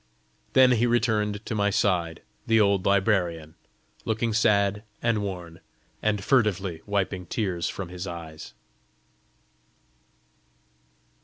Then 0.53 0.71
he 0.71 0.87
returned 0.87 1.45
to 1.45 1.53
my 1.53 1.69
side 1.69 2.23
the 2.47 2.59
old 2.59 2.87
librarian, 2.87 3.53
looking 4.03 4.33
sad 4.33 4.81
and 4.99 5.19
worn, 5.21 5.59
and 6.01 6.23
furtively 6.23 6.81
wiping 6.87 7.27
tears 7.27 7.69
from 7.69 7.89
his 7.89 8.07
eyes. 8.07 8.55